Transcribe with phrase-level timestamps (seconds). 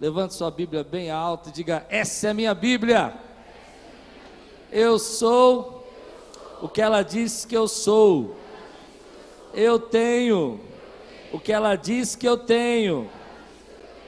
[0.00, 3.14] Levante sua Bíblia bem alta e diga: Essa é a minha Bíblia.
[4.70, 5.84] Eu sou
[6.62, 8.36] o que ela diz que eu sou.
[9.52, 10.60] Eu tenho
[11.32, 13.10] o que ela diz que eu tenho.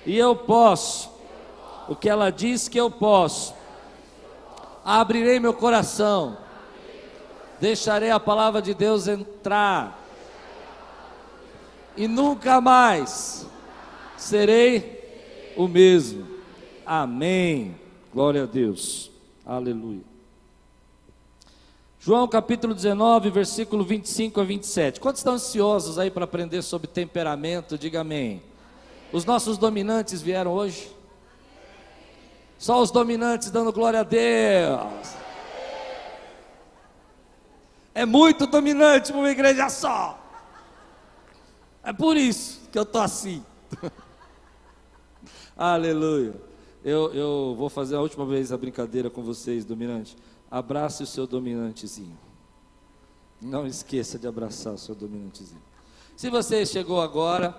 [0.07, 1.11] E eu posso
[1.89, 3.53] o que ela diz que eu posso.
[4.85, 6.39] Abrirei meu coração.
[7.61, 9.99] Deixarei a palavra de Deus entrar.
[11.97, 13.45] E nunca mais
[14.17, 15.00] serei
[15.57, 16.27] o mesmo.
[16.85, 17.77] Amém.
[18.13, 19.11] Glória a Deus.
[19.45, 20.03] Aleluia.
[21.99, 25.01] João capítulo 19, versículo 25 a 27.
[25.01, 27.77] Quantos estão ansiosos aí para aprender sobre temperamento?
[27.77, 28.43] Diga amém.
[29.13, 30.91] Os nossos dominantes vieram hoje?
[32.59, 35.15] Só os dominantes dando glória a Deus.
[37.95, 40.19] É muito dominante para uma igreja só.
[41.83, 43.45] É por isso que eu estou assim.
[45.61, 46.35] Aleluia.
[46.83, 50.17] Eu, eu vou fazer a última vez a brincadeira com vocês, dominante.
[50.51, 52.17] Abrace o seu dominantezinho.
[53.43, 55.61] Não esqueça de abraçar o seu dominantezinho.
[56.17, 57.55] Se você chegou agora,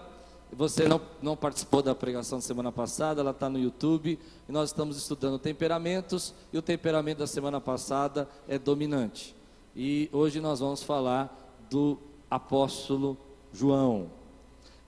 [0.51, 4.17] você não, não participou da pregação da semana passada, ela está no YouTube,
[4.49, 9.35] e nós estamos estudando temperamentos, e o temperamento da semana passada é dominante.
[9.75, 11.99] E hoje nós vamos falar do
[12.31, 13.15] apóstolo
[13.53, 14.09] João.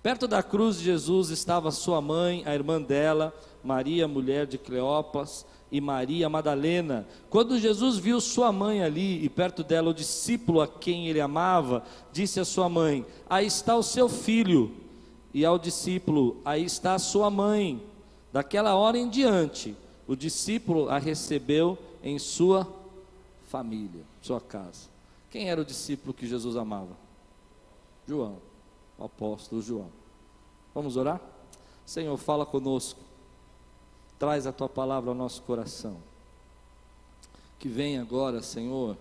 [0.04, 5.46] Perto da cruz de Jesus estava sua mãe, a irmã dela, Maria, mulher de Cleopas,
[5.72, 7.08] e Maria Madalena.
[7.32, 11.84] Quando Jesus viu sua mãe ali e perto dela o discípulo a quem ele amava,
[12.12, 14.72] disse à sua mãe: Aí está o seu filho.
[15.34, 17.82] E ao discípulo: Aí está a sua mãe.
[18.32, 19.76] Daquela hora em diante,
[20.08, 22.68] o discípulo a recebeu em sua
[23.48, 24.90] família, sua casa.
[25.32, 26.96] Quem era o discípulo que Jesus amava?
[28.08, 28.38] João,
[28.98, 29.90] o apóstolo João.
[30.74, 31.22] Vamos orar?
[31.86, 33.00] Senhor, fala conosco
[34.24, 35.98] Traz a tua palavra ao nosso coração.
[37.60, 38.98] Que venha agora, Senhor,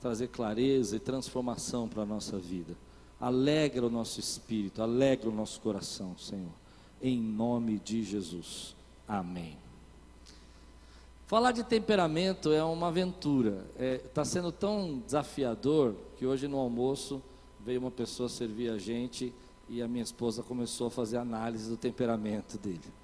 [0.00, 2.74] trazer clareza e transformação para a nossa vida.
[3.20, 6.50] Alegra o nosso espírito, alegra o nosso coração, Senhor.
[7.00, 8.74] Em nome de Jesus.
[9.06, 9.56] Amém.
[11.28, 13.64] Falar de temperamento é uma aventura.
[13.74, 17.22] Está é, tá sendo tão desafiador que hoje no almoço
[17.66, 19.34] veio uma pessoa servir a gente
[19.68, 22.94] e a minha esposa começou a fazer análise do temperamento dele.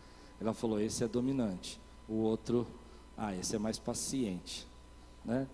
[0.41, 1.81] Ela falou: esse é dominante.
[2.09, 2.65] O outro,
[3.19, 4.65] ah, esse é mais paciente.
[5.25, 5.49] Né?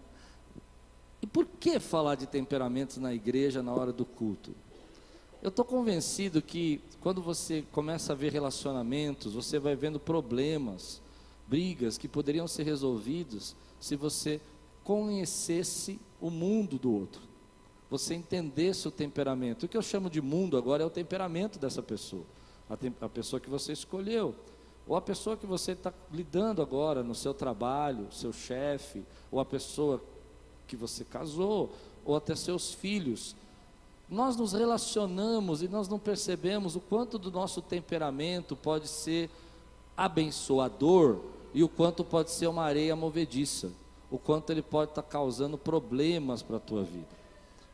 [1.23, 4.55] E por que falar de temperamentos na igreja na hora do culto?
[5.43, 11.01] Eu estou convencido que quando você começa a ver relacionamentos, você vai vendo problemas,
[11.47, 14.39] brigas que poderiam ser resolvidos se você
[14.85, 17.23] conhecesse o mundo do outro,
[17.91, 19.65] você entendesse o temperamento.
[19.65, 22.25] O que eu chamo de mundo agora é o temperamento dessa pessoa,
[22.69, 24.35] a, a pessoa que você escolheu
[24.89, 29.45] ou a pessoa que você está lidando agora no seu trabalho, seu chefe, ou a
[29.45, 30.03] pessoa
[30.67, 31.71] que você casou,
[32.07, 33.37] ou até seus filhos.
[34.09, 39.29] Nós nos relacionamos e nós não percebemos o quanto do nosso temperamento pode ser
[39.95, 41.19] abençoador
[41.53, 43.71] e o quanto pode ser uma areia movediça,
[44.11, 47.18] o quanto ele pode estar tá causando problemas para a tua vida.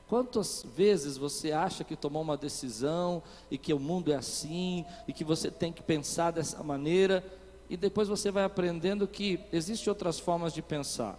[0.09, 5.13] Quantas vezes você acha que tomou uma decisão e que o mundo é assim e
[5.13, 7.25] que você tem que pensar dessa maneira
[7.71, 11.19] e depois você vai aprendendo que existem outras formas de pensar.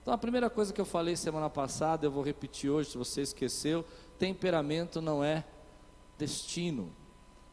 [0.00, 3.22] Então a primeira coisa que eu falei semana passada, eu vou repetir hoje, se você
[3.22, 3.84] esqueceu,
[4.18, 5.44] temperamento não é
[6.16, 6.90] destino.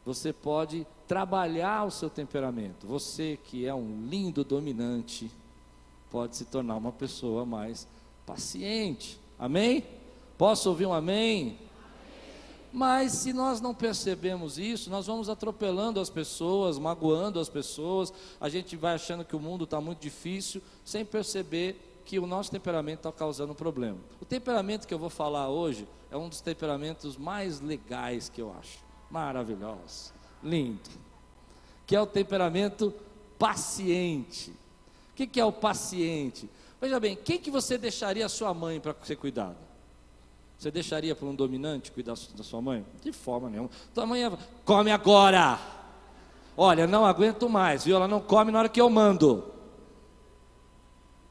[0.06, 2.86] Você pode trabalhar o seu temperamento.
[2.86, 5.30] Você que é um lindo dominante,
[6.10, 7.86] pode se tornar uma pessoa mais
[8.24, 9.20] paciente.
[9.38, 9.84] Amém?
[10.38, 11.58] Posso ouvir um amém?
[12.72, 18.48] Mas se nós não percebemos isso, nós vamos atropelando as pessoas, magoando as pessoas, a
[18.48, 23.00] gente vai achando que o mundo está muito difícil, sem perceber que o nosso temperamento
[23.00, 23.98] está causando problema.
[24.20, 28.54] O temperamento que eu vou falar hoje é um dos temperamentos mais legais que eu
[28.58, 28.78] acho.
[29.10, 30.12] Maravilhoso,
[30.42, 30.88] lindo.
[31.84, 32.94] Que é o temperamento
[33.38, 34.50] paciente.
[35.10, 36.48] O que, que é o paciente?
[36.80, 39.67] Veja bem, quem que você deixaria a sua mãe para ser cuidado?
[40.58, 42.84] Você deixaria para um dominante cuidar da sua mãe?
[43.00, 43.70] De forma nenhuma.
[43.94, 44.32] Tua mãe é,
[44.64, 45.56] come agora.
[46.56, 47.94] Olha, não aguento mais, viu?
[47.94, 49.44] Ela não come na hora que eu mando.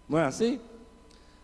[0.08, 0.62] Não é assim?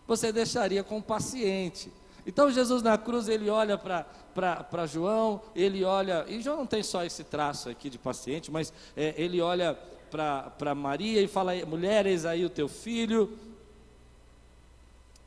[0.06, 1.92] Você deixaria com o paciente.
[2.26, 7.04] Então Jesus na cruz, ele olha para João, ele olha, e João não tem só
[7.04, 9.78] esse traço aqui de paciente, mas é, ele olha
[10.10, 13.36] para Maria e fala: mulher, eis aí o teu filho,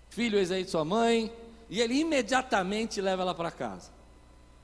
[0.09, 1.31] filho, eis aí sua mãe,
[1.69, 3.91] e ele imediatamente leva ela para casa.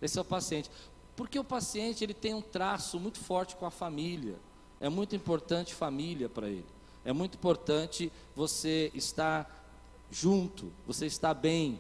[0.02, 0.70] Esse é o paciente.
[1.16, 4.36] Porque o paciente ele tem um traço muito forte com a família.
[4.80, 6.66] É muito importante família para ele.
[7.06, 9.64] É muito importante você estar
[10.10, 11.80] junto, você estar bem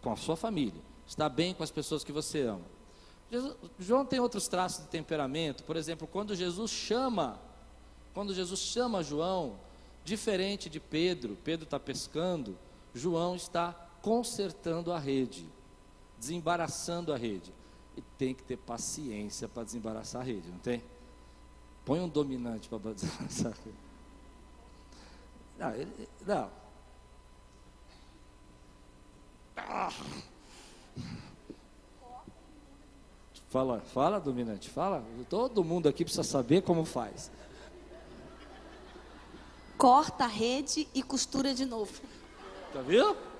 [0.00, 2.64] com a sua família, estar bem com as pessoas que você ama.
[3.30, 7.38] Jesus, João tem outros traços de temperamento, por exemplo, quando Jesus chama,
[8.12, 9.56] quando Jesus chama João,
[10.04, 12.58] diferente de Pedro, Pedro está pescando,
[12.94, 15.48] João está consertando a rede,
[16.18, 17.54] desembaraçando a rede.
[17.96, 20.82] E tem que ter paciência para desembaraçar a rede, não tem?
[21.84, 23.76] Põe um dominante para desembaraçar a rede.
[25.58, 26.50] Não, ele, não.
[29.56, 29.92] Ah.
[33.50, 35.04] Fala, fala, dominante, fala.
[35.28, 37.30] Todo mundo aqui precisa saber como faz.
[39.76, 42.00] Corta a rede e costura de novo.
[42.72, 43.31] Tá vendo?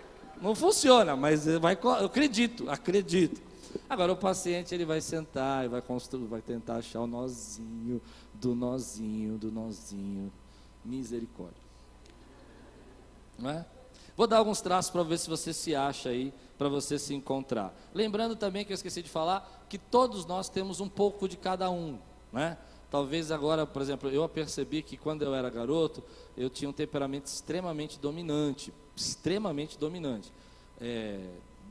[0.42, 3.40] Não funciona, mas vai, eu acredito, acredito.
[3.88, 8.02] Agora o paciente ele vai sentar e vai construir, vai tentar achar o nozinho
[8.34, 10.32] do nozinho do nozinho.
[10.84, 11.62] Misericórdia.
[13.38, 13.64] Não é?
[14.16, 17.72] Vou dar alguns traços para ver se você se acha aí, para você se encontrar.
[17.94, 21.70] Lembrando também que eu esqueci de falar que todos nós temos um pouco de cada
[21.70, 21.98] um,
[22.32, 22.58] né?
[22.92, 26.04] Talvez agora, por exemplo, eu percebi que quando eu era garoto,
[26.36, 30.30] eu tinha um temperamento extremamente dominante, extremamente dominante,
[30.78, 31.18] é,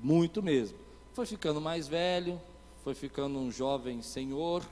[0.02, 0.80] muito mesmo.
[1.14, 2.42] Foi ficando mais velho,
[2.84, 4.66] foi ficando um jovem senhor.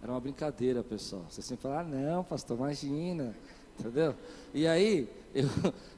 [0.00, 1.24] Era uma brincadeira, pessoal.
[1.28, 3.34] Você sempre fala, ah, não, pastor, imagina,
[3.76, 4.14] entendeu?
[4.54, 5.48] E aí, eu,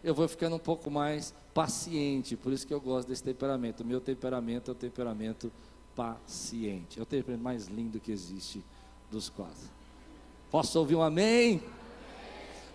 [0.03, 3.83] eu vou ficando um pouco mais paciente, por isso que eu gosto desse temperamento.
[3.83, 5.53] O meu temperamento é o temperamento
[5.95, 8.65] paciente, é o temperamento mais lindo que existe
[9.11, 9.69] dos quatro.
[10.51, 11.63] Posso ouvir um amém?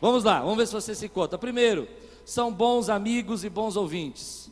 [0.01, 1.37] Vamos lá, vamos ver se você se conta.
[1.37, 1.87] Primeiro,
[2.25, 4.49] são bons amigos e bons ouvintes.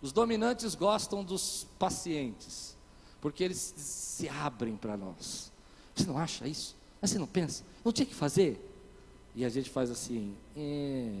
[0.00, 2.76] Os dominantes gostam dos pacientes,
[3.20, 5.50] porque eles se abrem para nós.
[5.94, 6.76] Você não acha isso?
[7.00, 7.64] Mas você não pensa?
[7.84, 8.64] Não tinha que fazer?
[9.34, 11.20] E a gente faz assim, é.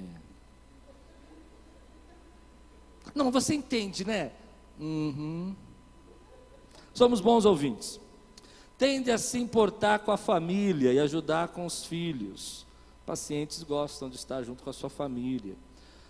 [3.14, 4.32] Não, você entende, né?
[4.78, 5.54] Uhum.
[6.94, 8.00] Somos bons ouvintes.
[8.78, 12.64] Tende a se importar com a família e ajudar com os filhos.
[13.04, 15.56] Pacientes gostam de estar junto com a sua família.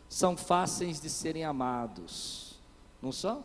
[0.07, 2.61] São fáceis de serem amados.
[3.01, 3.43] Não são?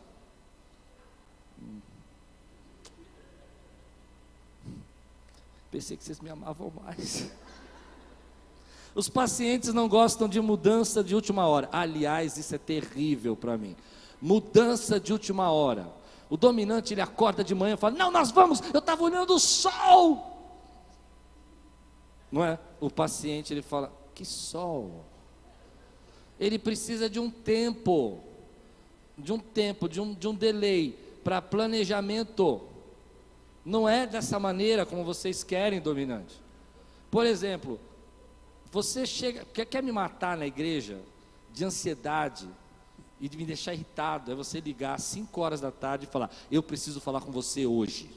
[5.71, 7.31] Pensei que vocês me amavam mais.
[8.93, 11.67] Os pacientes não gostam de mudança de última hora.
[11.71, 13.75] Aliás, isso é terrível para mim.
[14.21, 15.91] Mudança de última hora.
[16.33, 19.39] O dominante ele acorda de manhã e fala: Não, nós vamos, eu estava olhando o
[19.39, 20.57] sol.
[22.31, 22.57] Não é?
[22.81, 25.05] O paciente ele fala: Que sol?
[26.39, 28.19] Ele precisa de um tempo,
[29.15, 32.63] de um tempo, de um, de um delay para planejamento.
[33.63, 36.41] Não é dessa maneira como vocês querem, dominante.
[37.11, 37.79] Por exemplo,
[38.71, 40.99] você chega, quer, quer me matar na igreja
[41.53, 42.49] de ansiedade,
[43.23, 46.29] e de me deixar irritado é você ligar às 5 horas da tarde e falar:
[46.51, 48.11] Eu preciso falar com você hoje.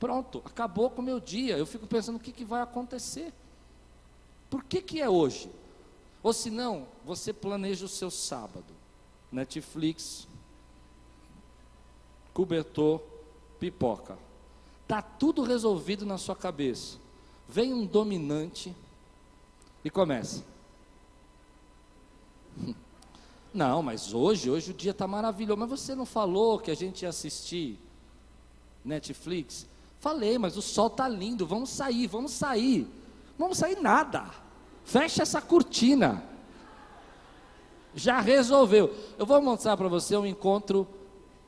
[0.00, 1.58] Pronto, acabou com o meu dia.
[1.58, 3.30] Eu fico pensando o que, que vai acontecer.
[4.48, 5.50] Por que, que é hoje?
[6.22, 8.72] Ou se não, você planeja o seu sábado.
[9.30, 10.26] Netflix,
[12.32, 13.02] cobertor,
[13.60, 14.16] pipoca.
[14.84, 16.96] Está tudo resolvido na sua cabeça.
[17.46, 18.74] Vem um dominante
[19.84, 20.42] e começa.
[23.52, 25.60] Não, mas hoje, hoje o dia está maravilhoso.
[25.60, 27.78] Mas você não falou que a gente ia assistir
[28.84, 29.66] Netflix?
[30.00, 31.46] Falei, mas o sol está lindo.
[31.46, 32.88] Vamos sair, vamos sair.
[33.38, 34.24] Vamos sair nada.
[34.84, 36.24] Fecha essa cortina.
[37.94, 38.94] Já resolveu.
[39.18, 40.88] Eu vou mostrar para você um encontro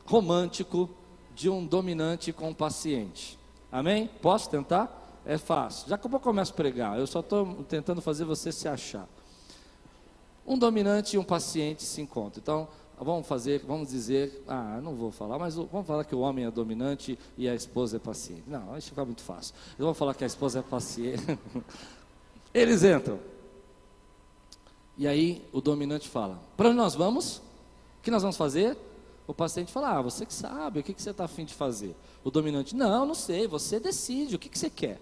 [0.04, 0.90] romântico
[1.34, 3.38] de um dominante com um paciente.
[3.72, 4.08] Amém?
[4.20, 5.00] Posso tentar?
[5.26, 5.88] É fácil.
[5.88, 9.08] Já que eu começo a pregar, eu só estou tentando fazer você se achar.
[10.46, 12.40] Um dominante e um paciente se encontram.
[12.42, 16.44] Então, vamos fazer, vamos dizer, ah, não vou falar, mas vamos falar que o homem
[16.44, 18.44] é dominante e a esposa é paciente.
[18.46, 19.54] Não, isso fica muito fácil.
[19.78, 21.22] Eu vou falar que a esposa é paciente.
[22.52, 23.18] Eles entram.
[24.96, 27.38] E aí o dominante fala: Para onde nós vamos?
[27.38, 28.76] O que nós vamos fazer?
[29.26, 31.96] O paciente fala: Ah, você que sabe, o que, que você está afim de fazer?
[32.22, 35.00] O dominante: Não, não sei, você decide, o que, que você quer?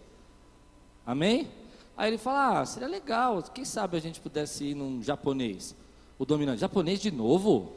[1.04, 1.50] Amém?
[1.96, 5.74] Aí ele fala: ah, seria legal, quem sabe a gente pudesse ir num japonês.
[6.18, 7.72] O dominante: japonês de novo?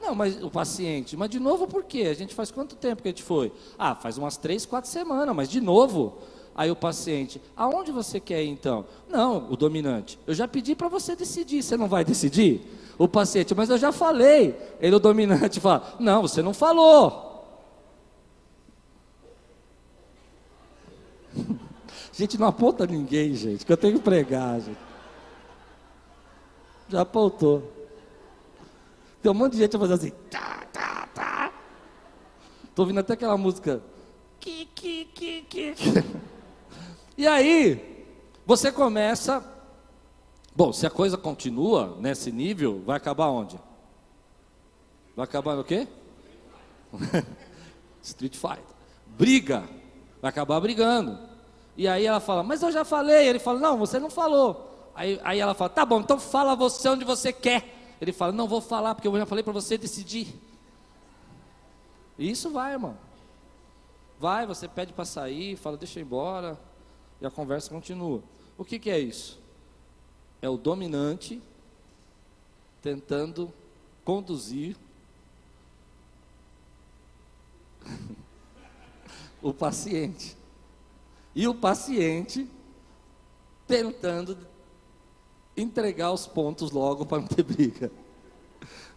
[0.00, 2.02] Não, mas o paciente, mas de novo por quê?
[2.10, 3.52] A gente faz quanto tempo que a gente foi?
[3.78, 6.18] Ah, faz umas três, quatro semanas, mas de novo.
[6.54, 8.84] Aí o paciente, aonde você quer ir então?
[9.08, 12.60] Não, o dominante, eu já pedi para você decidir, você não vai decidir?
[12.98, 14.54] O paciente, mas eu já falei.
[14.80, 17.28] Ele, o dominante, fala, não, você não falou.
[22.20, 24.78] Gente, não aponta ninguém, gente, que eu tenho que pregar, gente.
[26.86, 27.72] Já apontou.
[29.22, 30.10] Tem um monte de gente fazer assim.
[30.30, 31.52] Tá, tá, tá.
[32.74, 33.82] Tô ouvindo até aquela música.
[34.38, 35.74] Qui, qui, qui, qui.
[37.16, 38.04] E aí,
[38.44, 39.42] você começa.
[40.54, 43.58] Bom, se a coisa continua nesse nível, vai acabar onde?
[45.16, 45.88] Vai acabar no quê?
[48.02, 48.76] Street Fighter.
[49.06, 49.66] Briga.
[50.20, 51.29] Vai acabar brigando.
[51.80, 53.26] E aí ela fala, mas eu já falei.
[53.26, 54.90] Ele fala, não, você não falou.
[54.94, 57.96] Aí, aí ela fala, tá bom, então fala você onde você quer.
[57.98, 60.38] Ele fala, não vou falar porque eu já falei para você decidir.
[62.18, 62.98] E isso vai, irmão.
[64.18, 66.60] Vai, você pede para sair, fala, deixa eu ir embora.
[67.18, 68.22] E a conversa continua.
[68.58, 69.40] O que, que é isso?
[70.42, 71.40] É o dominante
[72.82, 73.50] tentando
[74.04, 74.76] conduzir
[79.40, 80.38] o paciente.
[81.34, 82.48] E o paciente
[83.66, 84.36] tentando
[85.56, 87.90] entregar os pontos logo para não ter briga.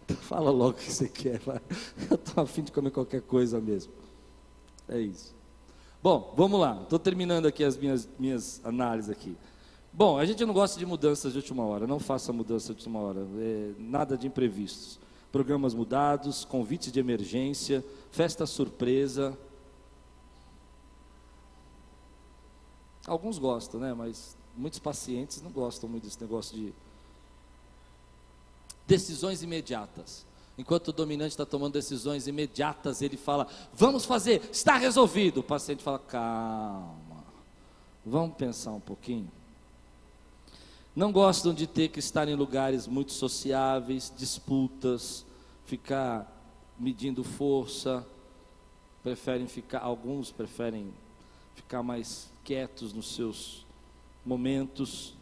[0.04, 1.40] Então, fala logo o que você quer.
[2.10, 3.92] Eu estou afim de comer qualquer coisa mesmo.
[4.88, 5.34] É isso.
[6.02, 6.80] Bom, vamos lá.
[6.82, 9.36] Estou terminando aqui as minhas, minhas análises aqui.
[9.92, 11.86] Bom, a gente não gosta de mudanças de última hora.
[11.86, 13.26] Não faça mudança de última hora.
[13.38, 14.98] É, nada de imprevistos.
[15.30, 19.38] Programas mudados, convites de emergência, festa surpresa.
[23.06, 23.92] Alguns gostam, né?
[23.92, 26.72] Mas muitos pacientes não gostam muito desse negócio de
[28.86, 30.24] decisões imediatas.
[30.56, 35.40] Enquanto o dominante está tomando decisões imediatas, ele fala: Vamos fazer, está resolvido.
[35.40, 37.24] O paciente fala: Calma,
[38.04, 39.30] vamos pensar um pouquinho.
[40.94, 45.26] Não gostam de ter que estar em lugares muito sociáveis, disputas,
[45.66, 46.30] ficar
[46.78, 48.06] medindo força.
[49.02, 50.94] Preferem ficar, alguns preferem
[51.54, 53.64] ficar mais quietos nos seus
[54.24, 55.14] momentos.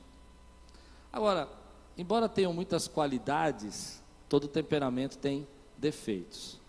[1.12, 1.49] Agora,
[1.97, 5.47] embora tenham muitas qualidades, todo temperamento tem
[5.77, 6.61] defeitos.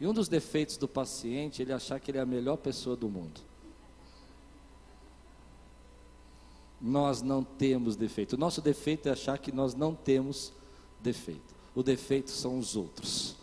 [0.00, 3.08] E um dos defeitos do paciente, ele achar que ele é a melhor pessoa do
[3.08, 3.40] mundo.
[6.80, 8.34] Nós não temos defeito.
[8.34, 10.52] O nosso defeito é achar que nós não temos
[11.00, 11.54] defeito.
[11.74, 13.36] O defeito são os outros.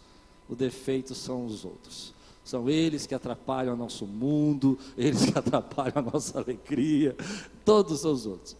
[0.47, 2.13] O defeito são os outros.
[2.43, 7.15] São eles que atrapalham o nosso mundo, eles que atrapalham a nossa alegria,
[7.63, 8.55] todos os outros.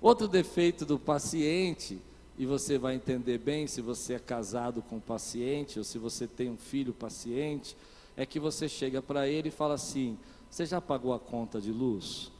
[0.00, 2.00] Outro defeito do paciente
[2.40, 6.26] e você vai entender bem se você é casado com um paciente ou se você
[6.26, 7.76] tem um filho paciente,
[8.16, 10.16] é que você chega para ele e fala assim:
[10.50, 12.32] Você já pagou a conta de luz?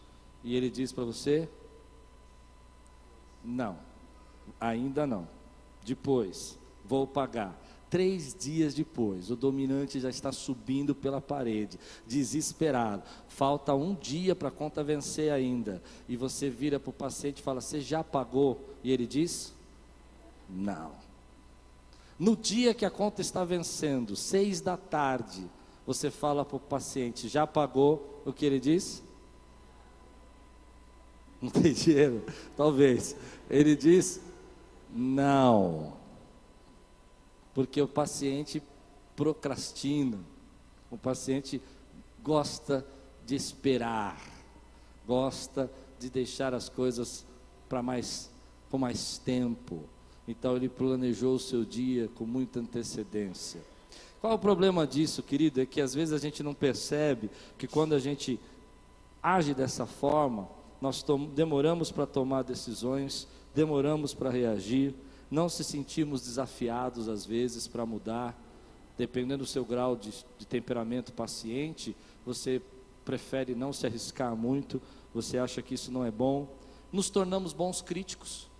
[0.42, 1.46] E ele diz para você:
[3.44, 3.78] Não,
[4.58, 5.28] ainda não.
[5.84, 7.54] Depois, vou pagar.
[7.90, 13.02] Três dias depois, o dominante já está subindo pela parede, desesperado.
[13.28, 15.82] Falta um dia para a conta vencer ainda.
[16.08, 18.64] E você vira para o paciente e fala: Você já pagou?
[18.84, 19.52] E ele diz:
[20.48, 20.92] não.
[22.18, 25.48] No dia que a conta está vencendo, seis da tarde,
[25.86, 29.02] você fala para o paciente, já pagou o que ele diz?
[31.40, 32.22] Não tem dinheiro?
[32.54, 33.16] Talvez.
[33.48, 34.20] Ele diz,
[34.94, 35.94] não.
[37.54, 38.62] Porque o paciente
[39.16, 40.18] procrastina,
[40.90, 41.60] o paciente
[42.22, 42.86] gosta
[43.26, 44.20] de esperar,
[45.06, 47.26] gosta de deixar as coisas
[47.68, 48.30] para mais,
[48.68, 49.84] por mais tempo.
[50.26, 53.60] Então ele planejou o seu dia com muita antecedência.
[54.20, 55.60] Qual é o problema disso, querido?
[55.60, 58.38] É que às vezes a gente não percebe que quando a gente
[59.22, 60.48] age dessa forma,
[60.80, 61.04] nós
[61.34, 64.94] demoramos para tomar decisões, demoramos para reagir,
[65.30, 68.36] não se sentimos desafiados às vezes para mudar.
[68.98, 72.60] Dependendo do seu grau de, de temperamento paciente, você
[73.04, 74.80] prefere não se arriscar muito,
[75.14, 76.48] você acha que isso não é bom.
[76.92, 78.50] Nos tornamos bons críticos.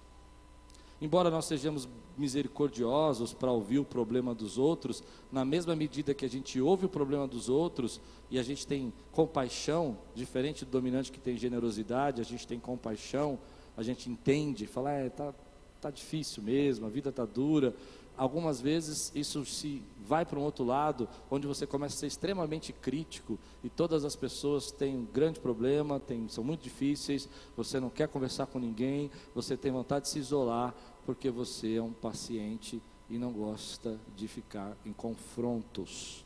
[1.01, 6.29] Embora nós sejamos misericordiosos para ouvir o problema dos outros, na mesma medida que a
[6.29, 8.01] gente ouve o problema dos outros
[8.31, 13.39] e a gente tem compaixão, diferente do dominante que tem generosidade, a gente tem compaixão,
[13.77, 15.35] a gente entende, fala, é, tá,
[15.81, 17.75] tá difícil mesmo, a vida tá dura,
[18.17, 22.73] algumas vezes isso se vai para um outro lado, onde você começa a ser extremamente
[22.73, 27.89] crítico e todas as pessoas têm um grande problema, têm, são muito difíceis, você não
[27.89, 30.75] quer conversar com ninguém, você tem vontade de se isolar,
[31.07, 36.25] porque você é um paciente e não gosta de ficar em confrontos,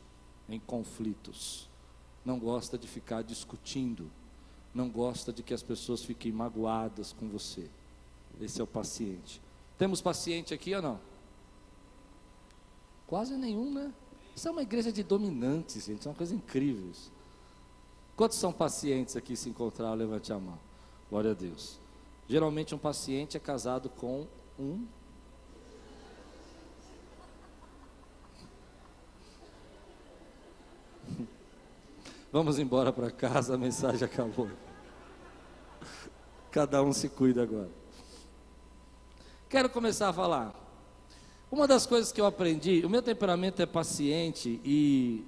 [0.49, 1.69] em conflitos,
[2.25, 4.11] não gosta de ficar discutindo,
[4.73, 7.69] não gosta de que as pessoas fiquem magoadas com você.
[8.41, 9.44] Esse é o paciente.
[9.77, 10.99] Temos paciente aqui ou não?
[13.07, 13.93] Quase nenhum, né?
[14.35, 16.07] Isso é uma igreja de dominantes, gente.
[16.07, 17.11] É uma coisa incrível isso.
[18.15, 19.93] Quantos são pacientes aqui se encontrar?
[19.93, 20.57] Levante a mão.
[21.09, 21.79] Glória a Deus.
[22.27, 24.27] Geralmente um paciente é casado com
[24.57, 24.85] um
[32.31, 34.49] Vamos embora para casa, a mensagem acabou.
[36.51, 37.84] Cada um se cuida agora.
[39.55, 40.53] Quero começar a falar.
[41.49, 45.23] Uma das coisas que eu aprendi, o meu temperamento é paciente e,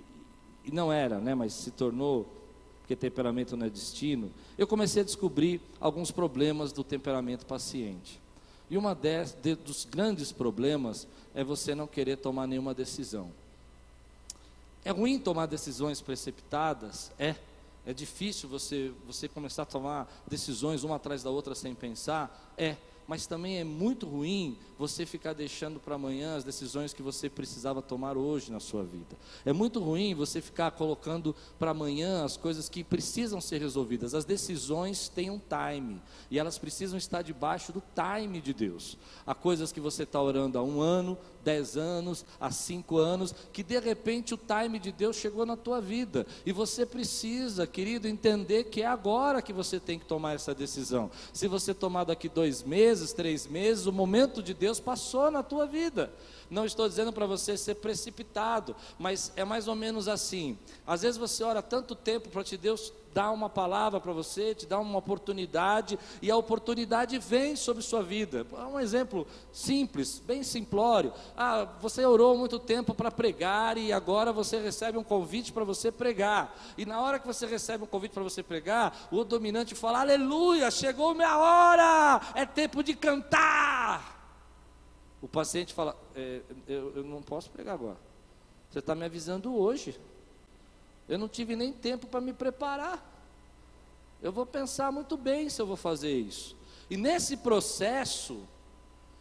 [0.66, 2.28] e não era, né, mas se tornou,
[2.82, 4.30] porque temperamento não é destino.
[4.58, 8.20] Eu comecei a descobrir alguns problemas do temperamento paciente.
[8.70, 13.32] E uma de, de, dos grandes problemas é você não querer tomar nenhuma decisão.
[14.84, 17.14] É ruim tomar decisões precipitadas?
[17.18, 17.34] É.
[17.86, 22.54] É difícil você, você começar a tomar decisões uma atrás da outra sem pensar?
[22.58, 22.76] É
[23.08, 27.82] mas também é muito ruim você ficar deixando para amanhã as decisões que você precisava
[27.82, 29.16] tomar hoje na sua vida.
[29.46, 34.14] É muito ruim você ficar colocando para amanhã as coisas que precisam ser resolvidas.
[34.14, 38.98] As decisões têm um time e elas precisam estar debaixo do time de Deus.
[39.26, 43.64] Há coisas que você está orando há um ano, dez anos, há cinco anos, que
[43.64, 48.66] de repente o time de Deus chegou na tua vida e você precisa, querido, entender
[48.66, 51.10] que é agora que você tem que tomar essa decisão.
[51.32, 55.44] Se você tomar daqui dois meses meses, três meses, o momento de Deus passou na
[55.44, 56.12] tua vida.
[56.50, 60.58] Não estou dizendo para você ser precipitado, mas é mais ou menos assim.
[60.86, 64.68] Às vezes você ora tanto tempo para te Deus dar uma palavra para você, te
[64.68, 68.46] dar uma oportunidade, e a oportunidade vem sobre sua vida.
[68.72, 71.12] Um exemplo simples, bem simplório.
[71.36, 75.92] Ah, você orou muito tempo para pregar e agora você recebe um convite para você
[75.92, 76.56] pregar.
[76.78, 80.70] E na hora que você recebe um convite para você pregar, o dominante fala: Aleluia,
[80.70, 84.17] chegou minha hora, é tempo de cantar.
[85.22, 87.98] O paciente fala: é, eu, eu não posso pregar agora.
[88.70, 90.00] Você está me avisando hoje.
[91.08, 93.04] Eu não tive nem tempo para me preparar.
[94.22, 96.56] Eu vou pensar muito bem se eu vou fazer isso.
[96.90, 98.44] E nesse processo,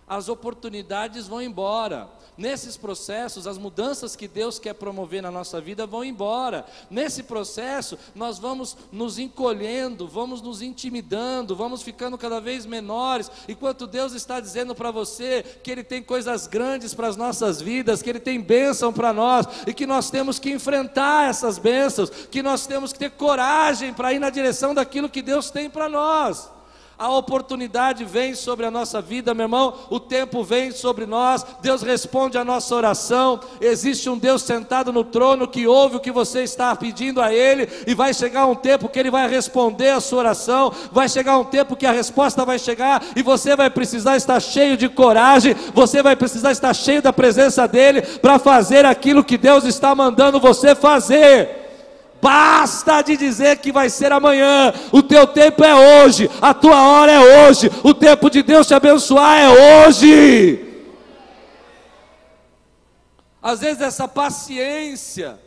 [0.06, 2.08] as oportunidades vão embora.
[2.38, 6.66] Nesses processos, as mudanças que Deus quer promover na nossa vida vão embora.
[6.90, 13.86] Nesse processo, nós vamos nos encolhendo, vamos nos intimidando, vamos ficando cada vez menores, enquanto
[13.86, 18.10] Deus está dizendo para você que Ele tem coisas grandes para as nossas vidas, que
[18.10, 22.66] Ele tem bênção para nós e que nós temos que enfrentar essas bênçãos, que nós
[22.66, 26.55] temos que ter coragem para ir na direção daquilo que Deus tem para nós.
[26.98, 31.82] A oportunidade vem sobre a nossa vida, meu irmão, o tempo vem sobre nós, Deus
[31.82, 33.38] responde a nossa oração.
[33.60, 37.68] Existe um Deus sentado no trono que ouve o que você está pedindo a Ele,
[37.86, 41.44] e vai chegar um tempo que Ele vai responder a sua oração, vai chegar um
[41.44, 46.02] tempo que a resposta vai chegar, e você vai precisar estar cheio de coragem, você
[46.02, 50.74] vai precisar estar cheio da presença dEle para fazer aquilo que Deus está mandando você
[50.74, 51.65] fazer.
[52.20, 54.72] Basta de dizer que vai ser amanhã.
[54.92, 55.74] O teu tempo é
[56.04, 60.66] hoje, a tua hora é hoje, o tempo de Deus te abençoar é hoje.
[63.42, 65.38] Às vezes essa paciência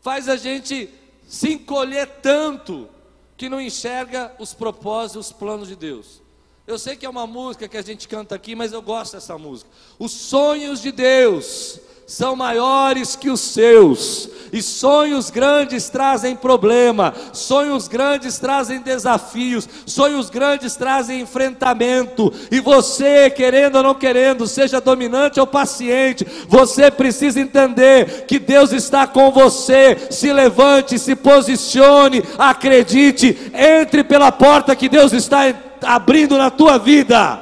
[0.00, 0.88] faz a gente
[1.26, 2.88] se encolher tanto
[3.36, 6.20] que não enxerga os propósitos, os planos de Deus.
[6.66, 9.36] Eu sei que é uma música que a gente canta aqui, mas eu gosto dessa
[9.36, 9.68] música.
[9.98, 11.80] Os sonhos de Deus
[12.10, 20.28] são maiores que os seus, e sonhos grandes trazem problema, sonhos grandes trazem desafios, sonhos
[20.28, 27.40] grandes trazem enfrentamento, e você, querendo ou não querendo, seja dominante ou paciente, você precisa
[27.40, 30.08] entender que Deus está com você.
[30.10, 35.42] Se levante, se posicione, acredite, entre pela porta que Deus está
[35.80, 37.40] abrindo na tua vida.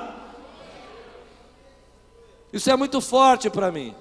[2.53, 3.95] Isso é muito forte para mim.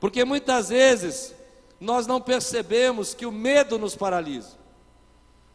[0.00, 1.34] Porque muitas vezes
[1.78, 4.58] nós não percebemos que o medo nos paralisa.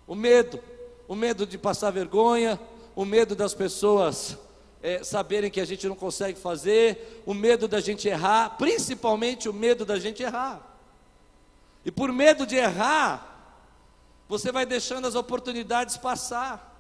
[0.08, 0.60] O medo,
[1.08, 2.60] o medo de passar vergonha,
[2.96, 4.38] o medo das pessoas
[4.82, 9.54] é, saberem que a gente não consegue fazer, o medo da gente errar, principalmente o
[9.54, 10.62] medo da gente errar.
[11.84, 13.32] E por medo de errar,
[14.30, 16.72] você vai deixando as oportunidades passar.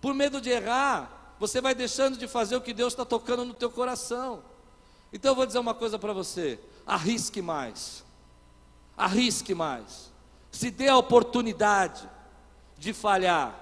[0.00, 3.54] Por medo de errar, você vai deixando de fazer o que Deus está tocando no
[3.54, 4.42] teu coração.
[5.12, 6.58] Então eu vou dizer uma coisa para você:
[6.90, 8.04] arrisque mais.
[8.96, 10.10] Arrisque mais.
[10.50, 12.08] Se dê a oportunidade
[12.76, 13.54] de falhar.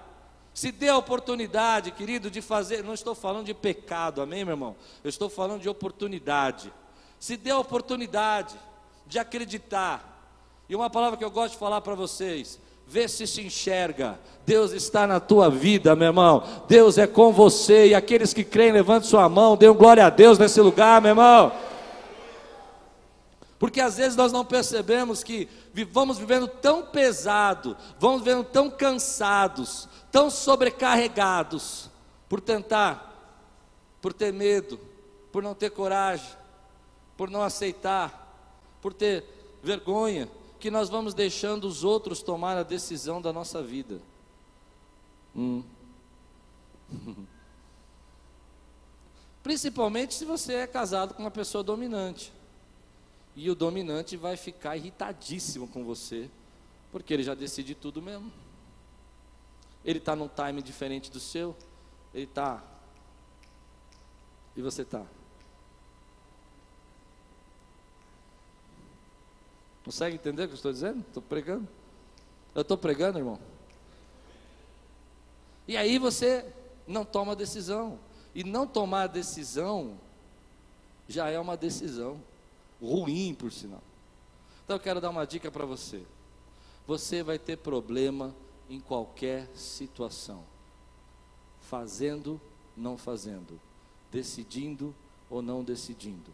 [0.54, 2.82] Se dê a oportunidade, querido, de fazer.
[2.82, 4.74] Não estou falando de pecado, amém, meu irmão?
[5.04, 6.72] Eu estou falando de oportunidade.
[7.20, 8.56] Se dê a oportunidade
[9.06, 10.16] de acreditar.
[10.68, 14.18] E uma palavra que eu gosto de falar para vocês: Vê se se enxerga.
[14.46, 16.42] Deus está na tua vida, meu irmão.
[16.66, 17.88] Deus é com você.
[17.88, 19.56] E aqueles que creem, levante sua mão.
[19.56, 21.52] Dê um glória a Deus nesse lugar, meu irmão.
[23.58, 25.48] Porque às vezes nós não percebemos que
[25.90, 31.90] vamos vivendo tão pesado, vamos vivendo tão cansados, tão sobrecarregados,
[32.28, 33.08] por tentar,
[34.00, 34.78] por ter medo,
[35.32, 36.30] por não ter coragem,
[37.16, 38.26] por não aceitar,
[38.80, 39.24] por ter
[39.60, 40.28] vergonha,
[40.60, 44.00] que nós vamos deixando os outros tomar a decisão da nossa vida.
[45.34, 45.64] Hum.
[49.42, 52.37] Principalmente se você é casado com uma pessoa dominante.
[53.38, 56.28] E o dominante vai ficar irritadíssimo com você,
[56.90, 58.32] porque ele já decide tudo mesmo.
[59.84, 61.56] Ele está num time diferente do seu,
[62.12, 62.60] ele está.
[64.56, 65.06] E você está.
[69.84, 70.98] Consegue entender o que eu estou dizendo?
[71.06, 71.68] Estou pregando.
[72.56, 73.38] Eu estou pregando, irmão.
[75.68, 76.44] E aí você
[76.88, 78.00] não toma decisão.
[78.34, 79.96] E não tomar decisão
[81.08, 82.20] já é uma decisão
[82.80, 83.82] ruim, por sinal.
[84.64, 86.02] Então eu quero dar uma dica para você.
[86.86, 88.34] Você vai ter problema
[88.68, 90.44] em qualquer situação,
[91.62, 92.40] fazendo,
[92.76, 93.60] não fazendo,
[94.10, 94.94] decidindo
[95.30, 96.30] ou não decidindo.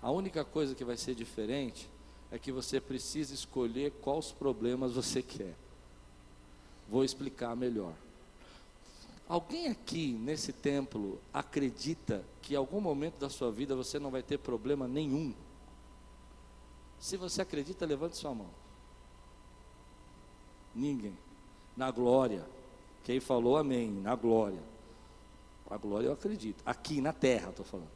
[0.00, 1.88] A única coisa que vai ser diferente
[2.30, 5.54] é que você precisa escolher quais problemas você quer.
[6.88, 7.94] Vou explicar melhor.
[9.32, 14.22] Alguém aqui nesse templo acredita que em algum momento da sua vida você não vai
[14.22, 15.32] ter problema nenhum?
[17.00, 18.50] Se você acredita, levante sua mão.
[20.74, 21.16] Ninguém.
[21.74, 22.44] Na glória.
[23.04, 24.62] Quem falou amém, na glória.
[25.70, 26.62] A glória eu acredito.
[26.66, 27.88] Aqui na terra, estou falando.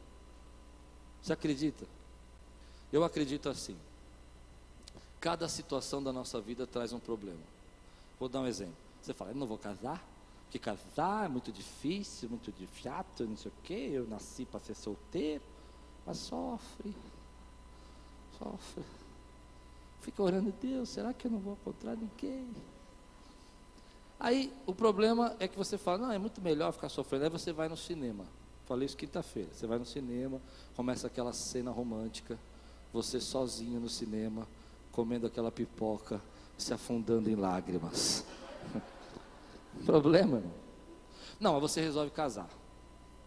[1.21, 1.85] Você acredita?
[2.91, 3.77] Eu acredito assim.
[5.19, 7.45] Cada situação da nossa vida traz um problema.
[8.19, 8.73] Vou dar um exemplo.
[9.03, 10.16] Você fala, eu não vou casar?
[10.49, 13.89] Que casar é muito difícil, muito chato, não sei o quê.
[13.93, 15.43] Eu nasci para ser solteiro,
[16.05, 16.95] mas sofre,
[18.37, 18.83] sofre.
[20.01, 22.47] Fica orando, Deus, será que eu não vou encontrar ninguém?
[24.19, 27.25] Aí o problema é que você fala, não, é muito melhor ficar sofrendo.
[27.25, 28.25] Aí você vai no cinema.
[28.65, 29.49] Falei isso quinta-feira.
[29.53, 30.41] Você vai no cinema,
[30.75, 32.37] começa aquela cena romântica,
[32.91, 34.47] você sozinho no cinema,
[34.91, 36.21] comendo aquela pipoca,
[36.57, 38.25] se afundando em lágrimas.
[39.85, 40.43] Problema?
[41.39, 42.49] Não, mas você resolve casar.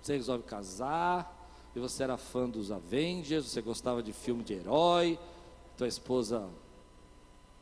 [0.00, 1.40] Você resolve casar,
[1.74, 5.18] e você era fã dos Avengers, você gostava de filme de herói,
[5.76, 6.48] tua esposa.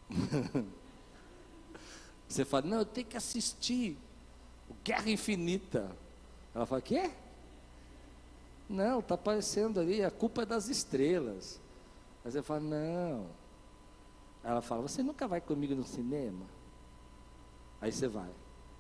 [2.27, 3.98] você fala, não, eu tenho que assistir
[4.83, 5.90] Guerra Infinita.
[6.55, 7.11] Ela fala, quê?
[8.68, 11.61] Não, está aparecendo ali, a culpa é das estrelas.
[12.24, 13.27] Aí você fala, não.
[14.42, 16.46] Ela fala, você nunca vai comigo no cinema?
[17.81, 18.31] Aí você vai.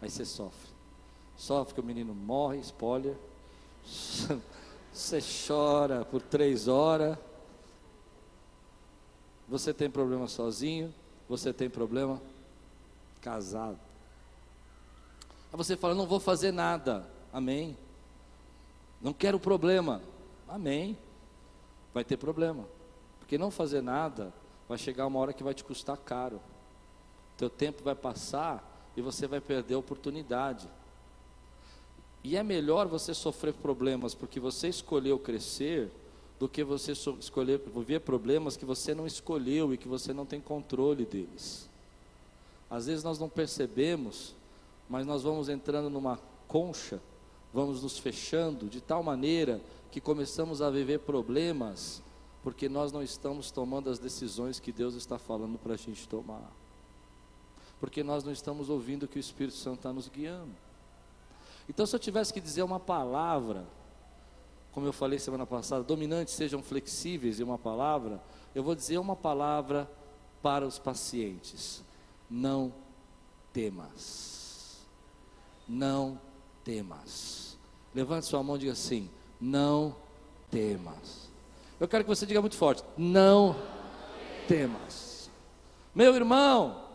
[0.00, 0.70] Aí você sofre.
[1.36, 3.16] Sofre que o menino morre, spoiler.
[4.92, 7.16] Você chora por três horas.
[9.48, 10.92] Você tem problema sozinho.
[11.28, 12.20] Você tem problema
[13.20, 13.78] casado.
[15.52, 17.08] Aí você fala: Não vou fazer nada.
[17.32, 17.76] Amém.
[19.00, 20.02] Não quero problema.
[20.48, 20.98] Amém.
[21.94, 22.64] Vai ter problema.
[23.20, 24.32] Porque não fazer nada
[24.68, 26.40] vai chegar uma hora que vai te custar caro.
[27.36, 28.67] Teu tempo vai passar
[28.98, 30.68] e você vai perder a oportunidade.
[32.24, 35.88] E é melhor você sofrer problemas porque você escolheu crescer
[36.38, 40.40] do que você escolher viver problemas que você não escolheu e que você não tem
[40.40, 41.68] controle deles.
[42.68, 44.34] Às vezes nós não percebemos,
[44.88, 47.00] mas nós vamos entrando numa concha,
[47.54, 49.60] vamos nos fechando de tal maneira
[49.92, 52.02] que começamos a viver problemas
[52.42, 56.57] porque nós não estamos tomando as decisões que Deus está falando para a gente tomar
[57.80, 60.54] porque nós não estamos ouvindo que o Espírito Santo está nos guiando.
[61.68, 63.66] Então, se eu tivesse que dizer uma palavra,
[64.72, 68.22] como eu falei semana passada, dominantes sejam flexíveis em uma palavra,
[68.54, 69.90] eu vou dizer uma palavra
[70.42, 71.84] para os pacientes:
[72.30, 72.72] não
[73.52, 74.86] temas.
[75.68, 76.18] Não
[76.64, 77.58] temas.
[77.94, 79.10] Levante sua mão e diga assim:
[79.40, 79.94] não
[80.50, 81.28] temas.
[81.78, 83.54] Eu quero que você diga muito forte: não
[84.46, 85.30] temas.
[85.94, 86.87] Meu irmão,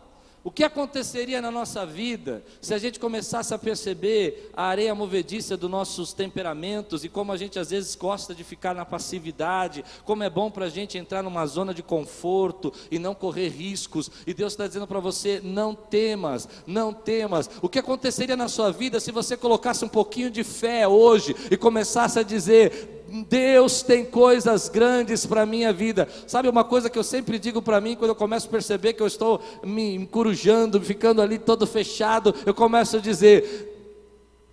[0.44, 5.56] o que aconteceria na nossa vida se a gente começasse a perceber a areia movediça
[5.56, 10.22] dos nossos temperamentos e como a gente às vezes gosta de ficar na passividade, como
[10.22, 14.34] é bom para a gente entrar numa zona de conforto e não correr riscos, e
[14.34, 17.48] Deus está dizendo para você: não temas, não temas.
[17.62, 21.56] O que aconteceria na sua vida se você colocasse um pouquinho de fé hoje e
[21.56, 26.08] começasse a dizer: Deus tem coisas grandes para a minha vida.
[26.26, 29.02] Sabe uma coisa que eu sempre digo para mim quando eu começo a perceber que
[29.02, 33.72] eu estou me encurujando, ficando ali todo fechado, eu começo a dizer: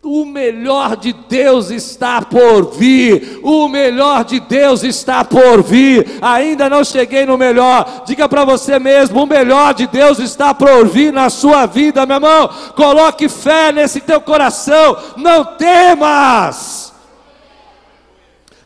[0.03, 3.39] O melhor de Deus está por vir.
[3.41, 6.19] O melhor de Deus está por vir.
[6.21, 8.03] Ainda não cheguei no melhor.
[8.05, 12.17] Diga para você mesmo: o melhor de Deus está por vir na sua vida, meu
[12.17, 12.47] irmão.
[12.75, 14.97] Coloque fé nesse teu coração.
[15.17, 16.90] Não temas.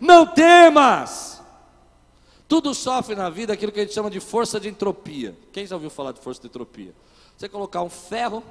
[0.05, 1.41] Não temas.
[2.47, 5.35] Tudo sofre na vida aquilo que a gente chama de força de entropia.
[5.51, 6.93] Quem já ouviu falar de força de entropia?
[7.35, 8.43] Você colocar um ferro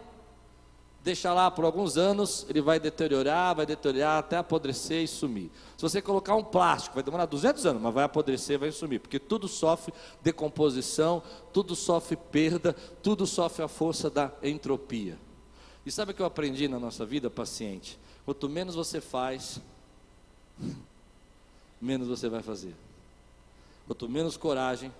[1.04, 5.50] deixar lá por alguns anos, ele vai deteriorar, vai deteriorar até apodrecer e sumir.
[5.76, 9.18] Se você colocar um plástico, vai demorar 200 anos, mas vai apodrecer, vai sumir, porque
[9.18, 15.18] tudo sofre decomposição, tudo sofre perda, tudo sofre a força da entropia.
[15.84, 17.98] E sabe o que eu aprendi na nossa vida, paciente?
[18.24, 19.60] Quanto menos você faz,
[21.84, 22.74] menos você vai fazer.
[23.86, 24.90] Quanto menos coragem,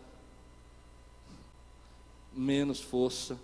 [2.33, 3.39] menos força,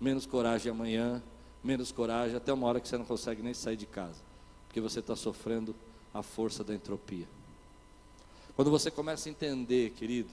[0.00, 1.22] menos coragem amanhã,
[1.62, 4.20] menos coragem, até uma hora que você não consegue nem sair de casa,
[4.66, 5.76] porque você está sofrendo
[6.14, 7.28] a força da entropia.
[8.56, 10.30] Quando você começa a entender, querido,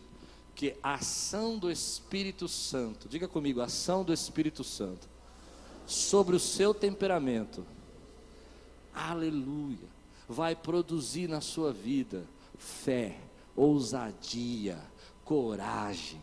[0.55, 5.09] que a ação do Espírito Santo, diga comigo, a ação do Espírito Santo,
[5.85, 7.65] sobre o seu temperamento,
[8.93, 9.93] aleluia,
[10.29, 12.25] vai produzir na sua vida
[12.57, 13.17] fé,
[13.55, 14.79] ousadia,
[15.23, 16.21] coragem,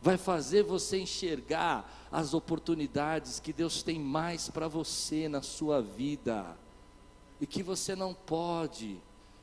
[0.00, 6.56] vai fazer você enxergar as oportunidades que Deus tem mais para você na sua vida,
[7.40, 8.98] e que você não pode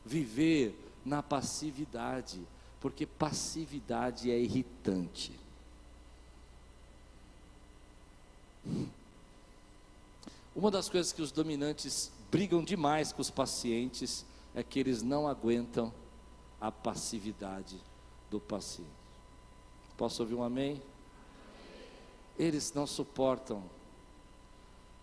[0.05, 2.41] viver na passividade,
[2.79, 5.31] porque passividade é irritante.
[10.55, 15.27] Uma das coisas que os dominantes brigam demais com os pacientes é que eles não
[15.27, 15.93] aguentam
[16.59, 17.77] a passividade
[18.31, 18.89] do paciente.
[19.97, 20.81] Posso ouvir um amém?
[22.39, 23.63] Eles não suportam.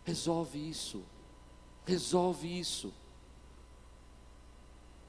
[0.05, 1.03] Resolve isso.
[1.87, 2.93] Resolve isso.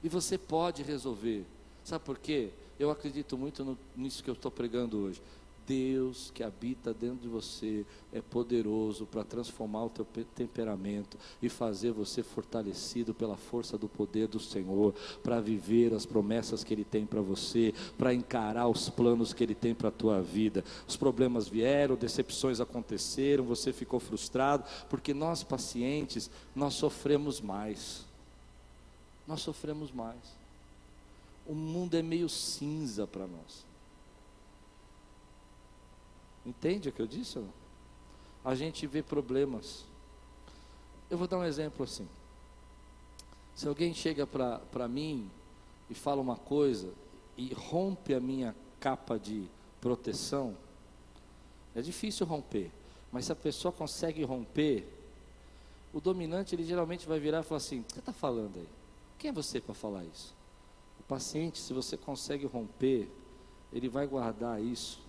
[0.02, 1.44] E você pode resolver.
[1.82, 2.50] Sabe por quê?
[2.78, 5.22] Eu acredito muito no, nisso que eu estou pregando hoje.
[5.66, 11.92] Deus que habita dentro de você é poderoso para transformar o teu temperamento e fazer
[11.92, 17.06] você fortalecido pela força do poder do Senhor, para viver as promessas que Ele tem
[17.06, 20.64] para você, para encarar os planos que Ele tem para a tua vida.
[20.86, 28.04] Os problemas vieram, decepções aconteceram, você ficou frustrado, porque nós pacientes, nós sofremos mais.
[29.26, 30.18] Nós sofremos mais.
[31.46, 33.73] O mundo é meio cinza para nós.
[36.44, 37.42] Entende o que eu disse?
[38.44, 39.84] A gente vê problemas.
[41.08, 42.08] Eu vou dar um exemplo assim.
[43.54, 45.30] Se alguém chega para mim
[45.88, 46.92] e fala uma coisa
[47.36, 49.48] e rompe a minha capa de
[49.80, 50.56] proteção,
[51.74, 52.70] é difícil romper.
[53.10, 54.86] Mas se a pessoa consegue romper,
[55.92, 58.68] o dominante ele geralmente vai virar e falar assim: o que você está falando aí?
[59.18, 60.34] Quem é você para falar isso?
[60.98, 63.08] O paciente, se você consegue romper,
[63.72, 65.03] ele vai guardar isso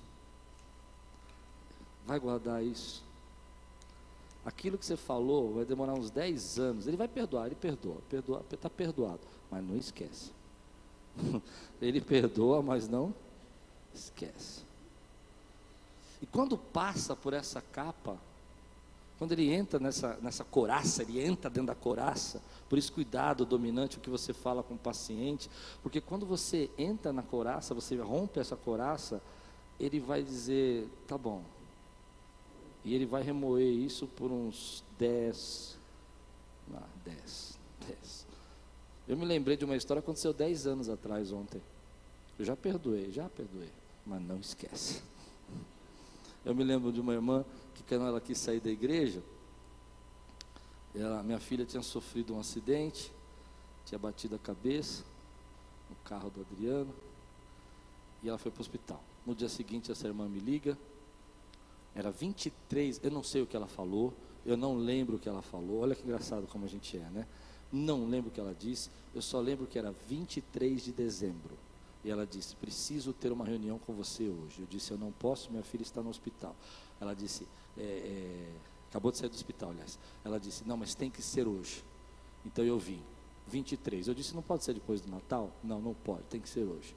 [2.05, 3.03] vai guardar isso.
[4.45, 6.87] Aquilo que você falou vai demorar uns 10 anos.
[6.87, 10.31] Ele vai perdoar, ele perdoa, perdoa, está perdoado, mas não esquece.
[11.81, 13.13] ele perdoa, mas não
[13.93, 14.61] esquece.
[16.21, 18.17] E quando passa por essa capa,
[19.17, 23.97] quando ele entra nessa, nessa coraça, ele entra dentro da coraça, por isso cuidado, dominante,
[23.97, 25.49] o que você fala com o paciente,
[25.81, 29.21] porque quando você entra na coraça, você rompe essa coraça,
[29.79, 31.43] ele vai dizer, tá bom,
[32.85, 35.75] e ele vai remoer isso por uns 10.
[36.75, 37.57] Ah, 10.
[37.87, 38.27] 10.
[39.07, 41.61] Eu me lembrei de uma história que aconteceu 10 anos atrás, ontem.
[42.37, 43.71] Eu já perdoei, já perdoei.
[44.05, 45.01] Mas não esquece.
[46.45, 47.43] Eu me lembro de uma irmã
[47.73, 49.23] que quando ela quis sair da igreja,
[50.93, 53.11] ela, minha filha tinha sofrido um acidente,
[53.83, 55.03] tinha batido a cabeça
[55.89, 56.93] no carro do Adriano,
[58.21, 59.03] e ela foi para o hospital.
[59.25, 60.77] No dia seguinte, essa irmã me liga,
[61.95, 64.13] era 23, eu não sei o que ela falou,
[64.45, 65.79] eu não lembro o que ela falou.
[65.79, 67.25] Olha que engraçado como a gente é, né?
[67.71, 71.57] Não lembro o que ela disse, eu só lembro que era 23 de dezembro.
[72.03, 74.59] E ela disse: Preciso ter uma reunião com você hoje.
[74.59, 76.55] Eu disse: Eu não posso, minha filha está no hospital.
[77.01, 78.51] Ela disse: é, é,
[78.89, 79.97] Acabou de sair do hospital, aliás.
[80.23, 81.83] Ela disse: Não, mas tem que ser hoje.
[82.45, 83.01] Então eu vim.
[83.47, 84.07] 23.
[84.07, 85.51] Eu disse: Não pode ser depois do Natal?
[85.63, 86.95] Não, não pode, tem que ser hoje.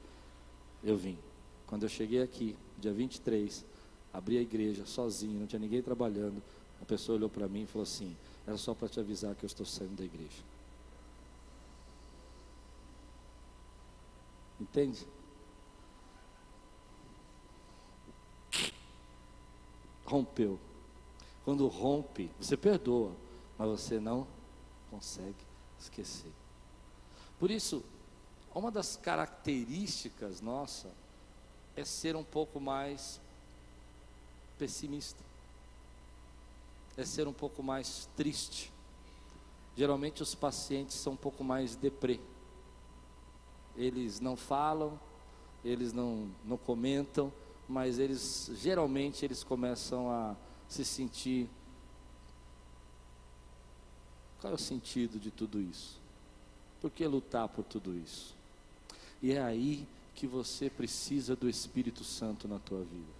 [0.84, 1.18] Eu vim.
[1.66, 3.64] Quando eu cheguei aqui, dia 23,
[4.12, 6.42] abri a igreja sozinho, não tinha ninguém trabalhando.
[6.80, 8.16] A pessoa olhou para mim e falou assim:
[8.46, 10.42] era só para te avisar que eu estou saindo da igreja.
[14.60, 15.06] Entende?
[20.04, 20.58] Rompeu.
[21.44, 23.12] Quando rompe, você perdoa,
[23.56, 24.26] mas você não
[24.90, 25.36] consegue
[25.78, 26.32] esquecer.
[27.38, 27.84] Por isso,
[28.54, 30.90] uma das características nossa
[31.76, 33.20] é ser um pouco mais
[34.58, 35.22] pessimista,
[36.96, 38.72] é ser um pouco mais triste.
[39.76, 42.18] Geralmente os pacientes são um pouco mais deprê.
[43.76, 44.98] Eles não falam,
[45.64, 47.32] eles não, não comentam,
[47.68, 50.34] mas eles geralmente eles começam a
[50.68, 51.48] se sentir
[54.40, 55.98] qual é o sentido de tudo isso?
[56.80, 58.34] Por que lutar por tudo isso?
[59.20, 63.17] E é aí que você precisa do Espírito Santo na tua vida.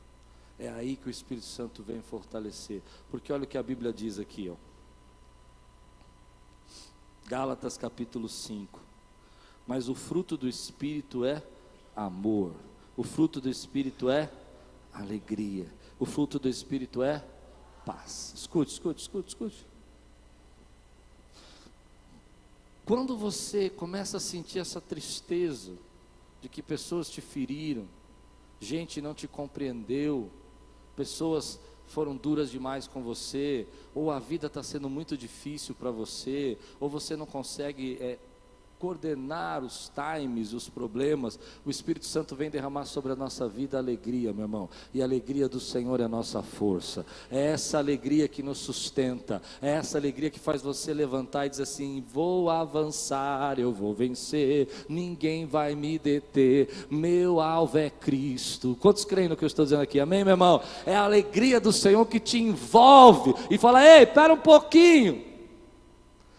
[0.59, 2.83] É aí que o Espírito Santo vem fortalecer.
[3.11, 4.57] Porque olha o que a Bíblia diz aqui, ó.
[7.27, 8.81] Gálatas capítulo 5.
[9.67, 11.43] Mas o fruto do Espírito é
[11.95, 12.55] amor.
[12.97, 14.31] O fruto do Espírito é
[14.93, 15.67] alegria.
[15.99, 17.25] O fruto do Espírito é
[17.85, 18.33] paz.
[18.35, 19.67] Escute, escute, escute, escute.
[22.85, 25.75] Quando você começa a sentir essa tristeza
[26.41, 27.87] de que pessoas te feriram,
[28.61, 30.31] gente não te compreendeu,
[30.99, 36.59] pessoas foram duras demais com você, ou a vida está sendo muito difícil para você,
[36.81, 38.19] ou você não consegue é,
[38.79, 44.33] coordenar os times, os problemas, o Espírito Santo vem derramar sobre a nossa vida alegria,
[44.33, 44.69] meu irmão.
[44.95, 47.05] E a alegria do Senhor é a nossa força.
[47.31, 49.43] É essa alegria que nos sustenta.
[49.61, 54.69] É essa alegria que faz você levantar e dizer assim: vou avançar, eu vou vencer,
[54.89, 56.87] ninguém vai me deter.
[56.91, 58.77] Meu alvo é Cristo.
[58.81, 60.01] Quantos creem no que eu estou dizendo aqui?
[60.01, 60.63] Amém, meu irmão?
[60.87, 65.28] É a alegria do Senhor que te envolve e fala: ei, espera um pouquinho.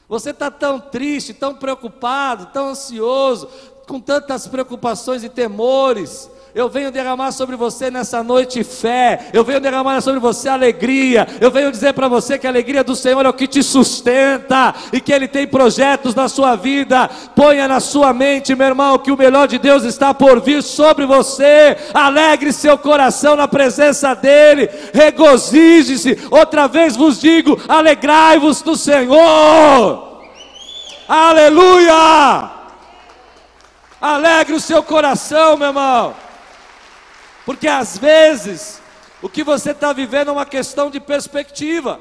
[0.09, 3.47] Você está tão triste, tão preocupado, tão ansioso,
[3.87, 6.29] com tantas preocupações e temores.
[6.55, 9.27] Eu venho derramar sobre você nessa noite fé.
[9.31, 11.27] Eu venho derramar sobre você alegria.
[11.39, 14.73] Eu venho dizer para você que a alegria do Senhor é o que te sustenta
[14.91, 17.07] e que Ele tem projetos na sua vida.
[17.35, 21.05] Ponha na sua mente, meu irmão, que o melhor de Deus está por vir sobre
[21.05, 21.77] você.
[21.93, 24.67] Alegre seu coração na presença dEle.
[24.91, 26.17] Regozije-se.
[26.31, 30.23] Outra vez vos digo: alegrai-vos do Senhor.
[31.07, 32.49] Aleluia!
[34.01, 36.28] Alegre o seu coração, meu irmão.
[37.49, 38.79] Porque às vezes,
[39.23, 41.99] o que você está vivendo é uma questão de perspectiva.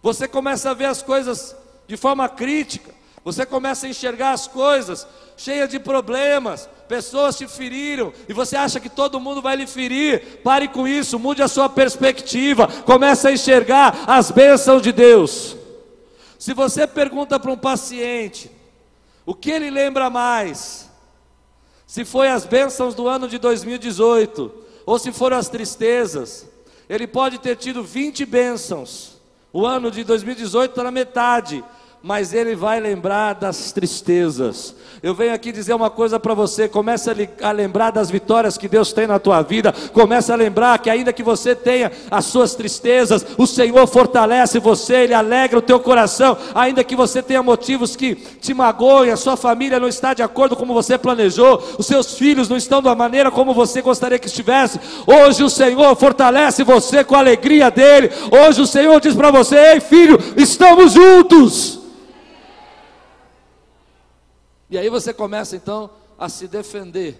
[0.00, 1.56] Você começa a ver as coisas
[1.88, 2.94] de forma crítica.
[3.24, 5.04] Você começa a enxergar as coisas
[5.36, 6.68] cheias de problemas.
[6.86, 10.40] Pessoas te feriram e você acha que todo mundo vai lhe ferir.
[10.44, 12.68] Pare com isso, mude a sua perspectiva.
[12.68, 15.56] Comece a enxergar as bênçãos de Deus.
[16.38, 18.48] Se você pergunta para um paciente
[19.26, 20.88] o que ele lembra mais,
[21.86, 24.52] se foi as bênçãos do ano de 2018
[24.86, 26.48] ou se foram as tristezas,
[26.88, 29.14] ele pode ter tido 20 bênçãos.
[29.52, 31.64] O ano de 2018 está na metade,
[32.06, 34.74] mas ele vai lembrar das tristezas.
[35.02, 38.92] Eu venho aqui dizer uma coisa para você: comece a lembrar das vitórias que Deus
[38.92, 43.24] tem na tua vida, comece a lembrar que, ainda que você tenha as suas tristezas,
[43.38, 48.14] o Senhor fortalece você, Ele alegra o teu coração, ainda que você tenha motivos que
[48.14, 52.50] te magoem, a sua família não está de acordo como você planejou, os seus filhos
[52.50, 54.78] não estão da maneira como você gostaria que estivesse.
[55.06, 58.10] Hoje o Senhor fortalece você com a alegria dele.
[58.30, 61.82] Hoje o Senhor diz para você: Ei filho, estamos juntos.
[64.74, 67.16] E aí você começa então a se defender.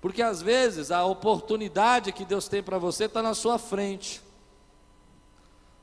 [0.00, 4.22] Porque às vezes a oportunidade que Deus tem para você está na sua frente.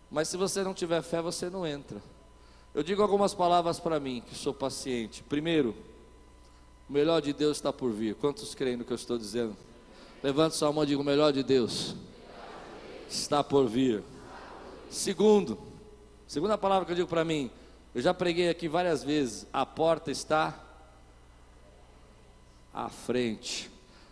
[0.10, 2.02] Mas se você não tiver fé, você não entra.
[2.74, 5.22] Eu digo algumas palavras para mim, que sou paciente.
[5.24, 5.76] Primeiro,
[6.90, 8.16] o melhor de Deus está por vir.
[8.16, 9.58] Quantos creem no que eu estou dizendo?
[10.24, 11.94] Levante sua mão e diga: o melhor de Deus
[13.10, 14.02] está por vir.
[14.90, 15.60] Segundo,
[16.26, 17.52] segunda palavra que eu digo para mim,
[17.94, 19.46] eu já preguei aqui várias vezes.
[19.54, 20.58] A porta está
[22.74, 23.70] à frente.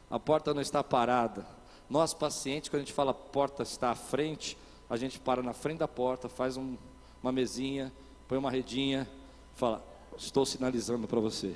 [0.09, 1.45] A porta não está parada.
[1.89, 4.57] Nós, pacientes, quando a gente fala porta está à frente,
[4.89, 6.77] a gente para na frente da porta, faz um,
[7.23, 7.91] uma mesinha,
[8.27, 9.09] põe uma redinha,
[9.55, 9.83] fala:
[10.17, 11.55] Estou sinalizando para você.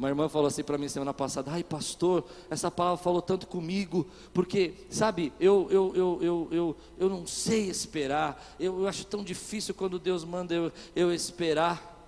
[0.00, 4.06] Uma irmã falou assim para mim semana passada: Ai, pastor, essa palavra falou tanto comigo,
[4.32, 9.22] porque, sabe, eu, eu, eu, eu, eu, eu não sei esperar, eu, eu acho tão
[9.22, 12.00] difícil quando Deus manda eu, eu esperar.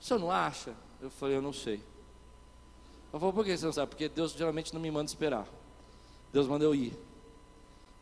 [0.00, 0.72] O senhor não acha?
[1.02, 1.82] Eu falei: Eu não sei.
[3.12, 3.90] Ela falou: Por que você não sabe?
[3.90, 5.46] Porque Deus geralmente não me manda esperar,
[6.32, 6.96] Deus manda eu ir,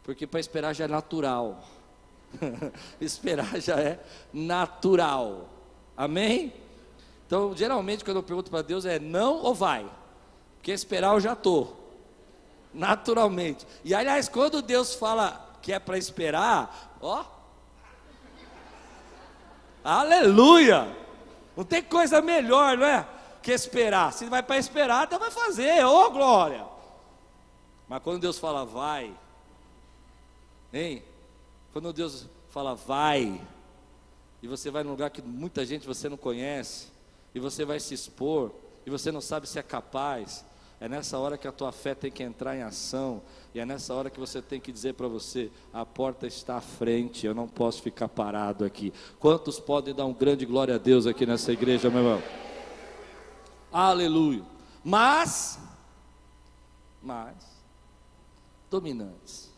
[0.05, 1.65] porque para esperar já é natural.
[3.01, 3.99] esperar já é
[4.33, 5.49] natural.
[5.97, 6.62] Amém?
[7.33, 9.91] Então, geralmente, quando eu pergunto para Deus é não ou vai?
[10.59, 11.97] Porque esperar eu já estou.
[12.75, 13.67] Naturalmente.
[13.83, 17.25] E aliás, quando Deus fala que é para esperar, ó.
[19.83, 20.95] Aleluia!
[21.57, 23.09] Não tem coisa melhor, não é?
[23.43, 24.13] Que esperar.
[24.13, 26.67] Se vai para esperar, então vai fazer, ô oh, glória!
[27.89, 29.11] Mas quando Deus fala vai,
[30.71, 31.03] hein?
[31.73, 33.41] Quando Deus fala vai,
[34.43, 36.92] e você vai num lugar que muita gente você não conhece,
[37.35, 38.53] e você vai se expor,
[38.85, 40.45] e você não sabe se é capaz,
[40.81, 43.23] é nessa hora que a tua fé tem que entrar em ação,
[43.55, 46.61] e é nessa hora que você tem que dizer para você: a porta está à
[46.61, 48.93] frente, eu não posso ficar parado aqui.
[49.21, 52.23] Quantos podem dar um grande glória a Deus aqui nessa igreja, meu irmão?
[53.73, 54.43] Aleluia.
[54.85, 55.59] Mas,
[57.01, 57.37] mas,
[58.69, 59.53] dominantes,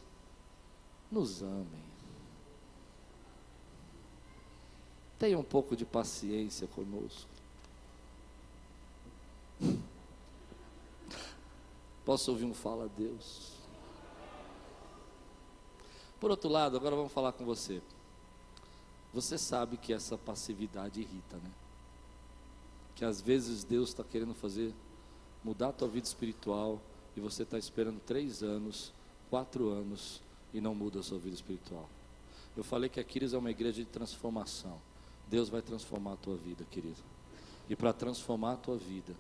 [1.11, 1.85] nos amem.
[5.19, 7.34] Tenha um pouco de paciência conosco.
[12.05, 13.53] Posso ouvir um fala a Deus?
[16.21, 17.83] Por outro lado, agora vamos falar com você.
[19.13, 21.51] Você sabe que essa passividade irrita, né?
[22.95, 24.75] Que às vezes Deus está querendo fazer
[25.43, 26.81] mudar a tua vida espiritual
[27.17, 28.93] e você está esperando três anos,
[29.31, 30.21] quatro anos
[30.53, 31.89] e não muda a sua vida espiritual.
[32.57, 34.81] Eu falei que a Quiris é uma igreja de transformação.
[35.29, 37.03] Deus vai transformar a tua vida, querido.
[37.69, 39.15] E para transformar a tua vida,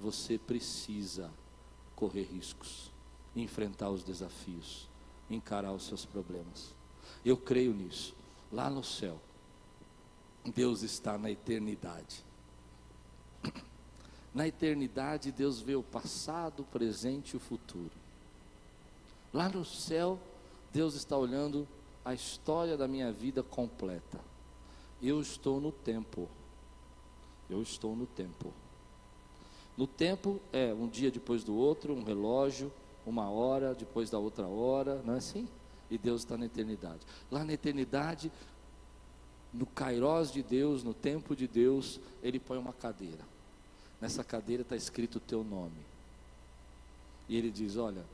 [0.00, 1.30] você precisa
[1.94, 2.90] correr riscos,
[3.36, 4.88] enfrentar os desafios,
[5.28, 6.74] encarar os seus problemas.
[7.24, 8.14] Eu creio nisso.
[8.50, 9.20] Lá no céu,
[10.54, 12.24] Deus está na eternidade.
[14.32, 17.90] Na eternidade, Deus vê o passado, o presente e o futuro.
[19.32, 20.20] Lá no céu,
[20.72, 21.66] Deus está olhando
[22.04, 24.20] a história da minha vida completa.
[25.02, 26.28] Eu estou no tempo.
[27.48, 28.52] Eu estou no tempo.
[29.80, 32.70] No tempo é um dia depois do outro, um relógio,
[33.06, 35.48] uma hora depois da outra hora, não é assim?
[35.90, 37.00] E Deus está na eternidade.
[37.30, 38.30] Lá na eternidade,
[39.54, 43.24] no Kairós de Deus, no tempo de Deus, Ele põe uma cadeira.
[44.02, 45.80] Nessa cadeira está escrito o teu nome.
[47.26, 48.04] E Ele diz: Olha,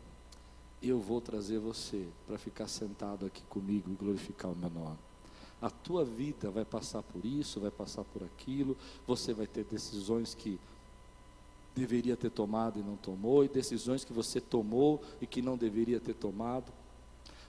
[0.80, 4.98] eu vou trazer você para ficar sentado aqui comigo e glorificar o meu nome.
[5.60, 10.32] A tua vida vai passar por isso, vai passar por aquilo, você vai ter decisões
[10.32, 10.60] que
[11.76, 16.00] deveria ter tomado e não tomou, e decisões que você tomou e que não deveria
[16.00, 16.72] ter tomado,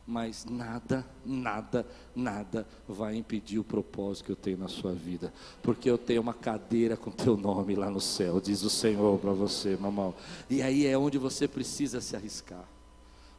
[0.05, 5.89] mas nada, nada, nada vai impedir o propósito que eu tenho na sua vida, porque
[5.89, 9.75] eu tenho uma cadeira com teu nome lá no céu, diz o Senhor para você,
[9.75, 10.13] mamão.
[10.49, 12.65] E aí é onde você precisa se arriscar.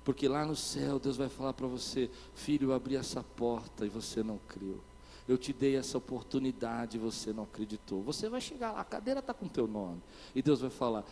[0.05, 3.89] Porque lá no céu Deus vai falar para você, filho, eu abri essa porta e
[3.89, 4.88] você não creu.
[5.29, 8.03] Eu te dei essa oportunidade você não acreditou.
[8.03, 10.03] Você vai chegar lá, a cadeira está com teu nome.
[10.35, 11.05] E Deus vai falar: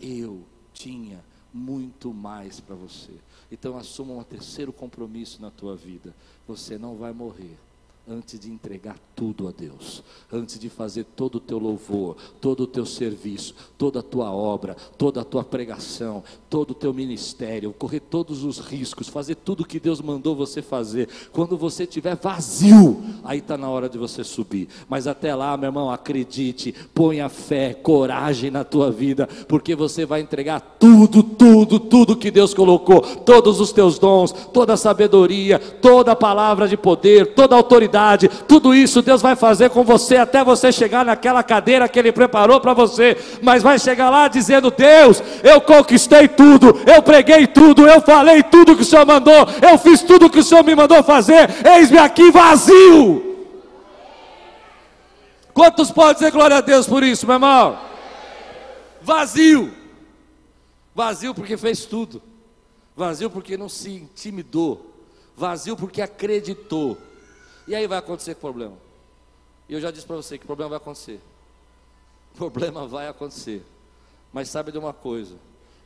[0.00, 3.12] Eu tinha muito mais para você.
[3.50, 6.14] Então assuma um terceiro compromisso na tua vida.
[6.46, 7.58] Você não vai morrer
[8.06, 12.66] antes de entregar tudo a Deus, antes de fazer todo o teu louvor, todo o
[12.66, 18.00] teu serviço, toda a tua obra, toda a tua pregação, todo o teu ministério, correr
[18.00, 21.08] todos os riscos, fazer tudo o que Deus mandou você fazer.
[21.32, 24.68] Quando você estiver vazio, aí está na hora de você subir.
[24.86, 30.20] Mas até lá, meu irmão, acredite, ponha fé, coragem na tua vida, porque você vai
[30.20, 36.12] entregar tudo, tudo, tudo que Deus colocou, todos os teus dons, toda a sabedoria, toda
[36.12, 40.16] a palavra de poder, toda a autoridade autoridade, tudo isso Deus vai fazer com você
[40.16, 44.70] até você chegar naquela cadeira que Ele preparou para você, mas vai chegar lá dizendo:
[44.70, 49.78] Deus, eu conquistei tudo, eu preguei tudo, eu falei tudo que o Senhor mandou, eu
[49.78, 53.32] fiz tudo que o Senhor me mandou fazer, eis-me aqui vazio.
[55.52, 57.78] Quantos podem dizer glória a Deus por isso, meu irmão?
[59.00, 59.72] Vazio,
[60.94, 62.20] vazio porque fez tudo,
[62.96, 64.92] vazio porque não se intimidou,
[65.36, 66.98] vazio porque acreditou.
[67.66, 68.76] E aí vai acontecer problema.
[69.68, 71.20] E eu já disse para você que problema vai acontecer.
[72.36, 73.64] Problema vai acontecer.
[74.32, 75.36] Mas sabe de uma coisa?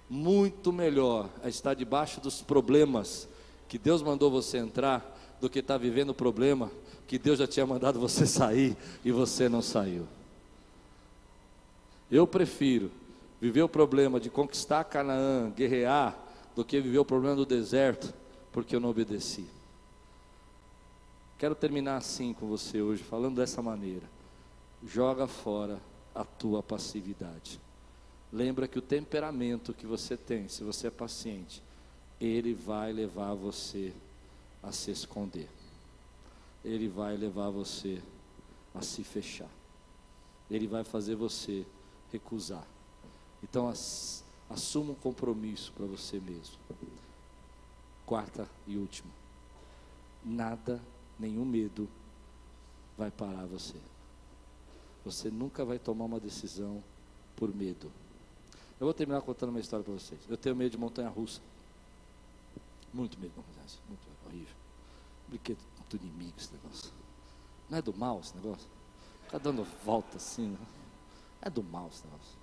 [0.09, 3.29] Muito melhor é estar debaixo dos problemas
[3.68, 6.70] que Deus mandou você entrar do que estar vivendo o problema
[7.07, 10.07] que Deus já tinha mandado você sair e você não saiu.
[12.11, 12.91] Eu prefiro
[13.41, 16.16] viver o problema de conquistar Canaã, guerrear,
[16.57, 18.12] do que viver o problema do deserto,
[18.51, 19.47] porque eu não obedeci.
[21.39, 24.11] Quero terminar assim com você hoje, falando dessa maneira.
[24.84, 25.80] Joga fora
[26.12, 27.61] a tua passividade.
[28.32, 31.62] Lembra que o temperamento que você tem, se você é paciente,
[32.20, 33.93] ele vai levar você
[34.61, 35.49] a se esconder.
[36.64, 38.03] Ele vai levar você
[38.74, 39.51] a se fechar.
[40.51, 41.64] Ele vai fazer você
[42.12, 42.66] recusar.
[43.45, 43.72] Então,
[44.51, 46.57] assuma um compromisso para você mesmo.
[48.05, 49.11] Quarta e última.
[50.24, 50.82] Nada
[51.19, 51.89] nenhum medo
[52.97, 53.77] vai parar você.
[55.05, 56.83] Você nunca vai tomar uma decisão
[57.37, 57.91] por medo.
[58.81, 60.21] Eu vou terminar contando uma história para vocês.
[60.29, 61.41] Eu tenho medo de montanha russa.
[62.93, 63.79] Muito medo russa.
[63.89, 64.55] Muito horrível.
[65.29, 65.59] Brinquedo
[65.89, 66.91] do inimigo esse negócio.
[67.69, 68.69] Não é do mal esse negócio?
[69.25, 70.49] Ficar dando volta assim.
[70.49, 70.59] Né?
[71.43, 72.39] É do mal esse negócio.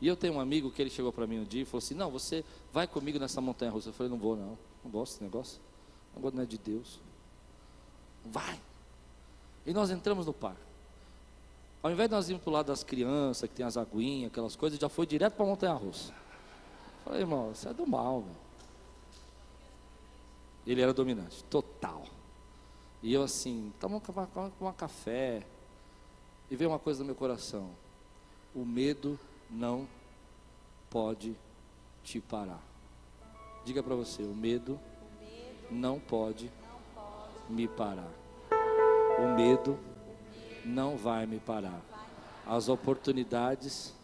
[0.00, 1.94] E eu tenho um amigo que ele chegou para mim um dia e falou assim:
[1.94, 3.90] Não, você vai comigo nessa montanha russa.
[3.90, 4.58] Eu falei: Não vou, não.
[4.82, 5.60] Não gosto desse negócio.
[6.12, 6.98] O negócio não é de Deus.
[8.24, 8.58] Vai.
[9.66, 10.60] E nós entramos no parque.
[11.82, 14.54] Ao invés de nós irmos para o lado das crianças, que tem as aguinhas, aquelas
[14.54, 16.14] coisas, já foi direto para a montanha russa.
[17.04, 18.36] Falei, irmão, isso é do mal, meu.
[20.64, 22.04] Ele era dominante, total.
[23.02, 24.00] E eu assim, toma
[24.60, 25.44] um café.
[26.48, 27.70] E veio uma coisa no meu coração.
[28.54, 29.18] O medo
[29.50, 29.88] não
[30.88, 31.34] pode
[32.04, 32.62] te parar.
[33.64, 36.61] Diga para você, o medo, o medo não, pode não pode
[37.52, 38.10] me parar.
[39.18, 39.78] O medo
[40.64, 41.80] não vai me parar.
[42.46, 43.94] As oportunidades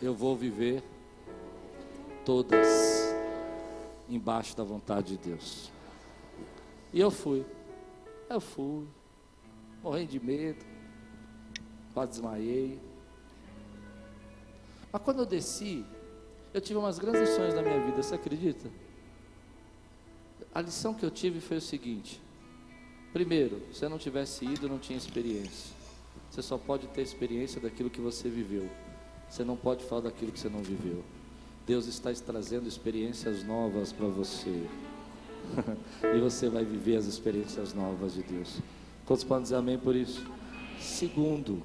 [0.00, 0.82] eu vou viver
[2.24, 3.14] todas
[4.08, 5.70] embaixo da vontade de Deus.
[6.92, 7.44] E eu fui.
[8.28, 8.86] Eu fui.
[9.82, 10.64] Morrendo de medo.
[11.92, 12.80] Quase desmaiei.
[14.92, 15.84] Mas quando eu desci,
[16.52, 18.70] eu tive umas grandes lições na minha vida, você acredita?
[20.52, 22.20] A lição que eu tive foi o seguinte:
[23.12, 25.74] primeiro, se eu não tivesse ido, não tinha experiência.
[26.30, 28.68] Você só pode ter experiência daquilo que você viveu.
[29.28, 31.02] Você não pode falar daquilo que você não viveu.
[31.66, 34.66] Deus está trazendo experiências novas para você.
[36.14, 38.58] e você vai viver as experiências novas de Deus.
[39.06, 40.24] Quantos podem dizer amém por isso?
[40.80, 41.62] Segundo,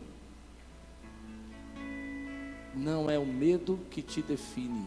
[2.76, 4.86] não é o medo que te define,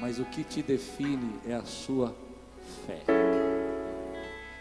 [0.00, 2.14] mas o que te define é a sua
[2.86, 3.57] fé.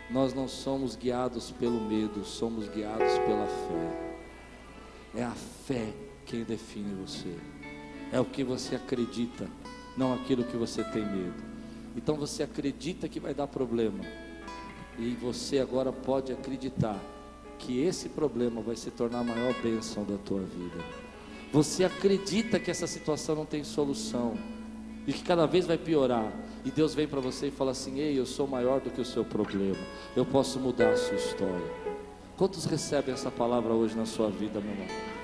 [0.10, 4.08] Nós não somos guiados pelo medo, somos guiados pela fé.
[5.16, 5.94] É a fé
[6.26, 7.36] quem define você.
[8.12, 9.50] É o que você acredita,
[9.98, 11.44] não aquilo que você tem medo.
[11.96, 14.04] Então você acredita que vai dar problema.
[14.98, 16.98] E você agora pode acreditar
[17.60, 20.84] que esse problema vai se tornar a maior bênção da tua vida.
[21.52, 24.36] Você acredita que essa situação não tem solução
[25.08, 26.30] e que cada vez vai piorar.
[26.66, 29.06] E Deus vem para você e fala assim: Ei, eu sou maior do que o
[29.06, 29.78] seu problema.
[30.16, 31.72] Eu posso mudar a sua história.
[32.36, 35.17] Quantos recebem essa palavra hoje na sua vida, meu irmão?